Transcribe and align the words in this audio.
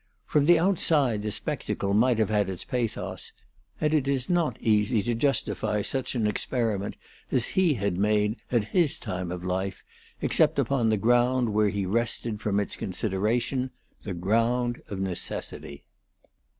From 0.25 0.45
the 0.45 0.57
outside 0.57 1.21
the 1.21 1.31
spectacle 1.31 1.93
might 1.93 2.17
have 2.17 2.31
had 2.31 2.49
its 2.49 2.65
pathos, 2.65 3.33
and 3.79 3.93
it 3.93 4.07
is 4.07 4.29
not 4.31 4.59
easy 4.59 5.03
to 5.03 5.13
justify 5.13 5.83
such 5.83 6.15
an 6.15 6.25
experiment 6.25 6.97
as 7.31 7.49
he 7.53 7.75
had 7.75 7.99
made 7.99 8.37
at 8.51 8.69
his 8.73 8.97
time 8.97 9.31
of 9.31 9.43
life, 9.43 9.83
except 10.19 10.57
upon 10.57 10.89
the 10.89 10.97
ground 10.97 11.49
where 11.49 11.69
he 11.69 11.85
rested 11.85 12.41
from 12.41 12.59
its 12.59 12.75
consideration 12.75 13.69
the 14.01 14.15
ground 14.15 14.81
of 14.89 14.99
necessity. 14.99 15.83